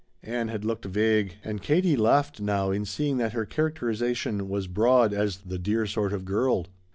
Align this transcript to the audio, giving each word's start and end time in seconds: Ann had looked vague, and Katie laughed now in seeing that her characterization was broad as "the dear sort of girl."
Ann 0.23 0.47
had 0.47 0.65
looked 0.65 0.85
vague, 0.85 1.35
and 1.43 1.61
Katie 1.61 1.95
laughed 1.95 2.41
now 2.41 2.71
in 2.71 2.85
seeing 2.85 3.17
that 3.17 3.33
her 3.33 3.45
characterization 3.45 4.49
was 4.49 4.65
broad 4.65 5.13
as 5.13 5.37
"the 5.37 5.59
dear 5.59 5.85
sort 5.85 6.11
of 6.11 6.25
girl." 6.25 6.65